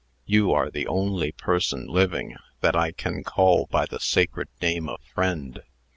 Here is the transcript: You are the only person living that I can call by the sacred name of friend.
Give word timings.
You 0.25 0.51
are 0.51 0.71
the 0.71 0.87
only 0.87 1.31
person 1.31 1.85
living 1.85 2.35
that 2.61 2.75
I 2.75 2.91
can 2.91 3.23
call 3.23 3.67
by 3.67 3.85
the 3.85 3.99
sacred 3.99 4.47
name 4.59 4.89
of 4.89 4.99
friend. 5.13 5.61